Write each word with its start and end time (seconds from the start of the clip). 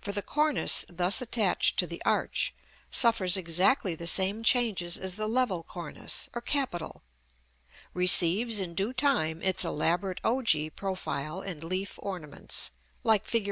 For 0.00 0.10
the 0.10 0.22
cornice, 0.22 0.84
thus 0.88 1.22
attached 1.22 1.78
to 1.78 1.86
the 1.86 2.02
arch, 2.04 2.52
suffers 2.90 3.36
exactly 3.36 3.94
the 3.94 4.08
same 4.08 4.42
changes 4.42 4.98
as 4.98 5.14
the 5.14 5.28
level 5.28 5.62
cornice, 5.62 6.28
or 6.34 6.40
capital; 6.40 7.04
receives, 7.94 8.58
in 8.58 8.74
due 8.74 8.92
time, 8.92 9.40
its 9.40 9.64
elaborate 9.64 10.20
ogee 10.24 10.68
profile 10.74 11.42
and 11.42 11.62
leaf 11.62 11.96
ornaments, 12.02 12.72
like 13.04 13.28
Fig. 13.28 13.46